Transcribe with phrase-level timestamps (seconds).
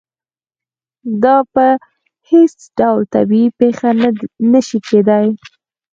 [1.23, 1.65] دا په
[2.31, 3.89] هېڅ ډول طبیعي پېښه
[4.51, 5.27] نه شي کېدای.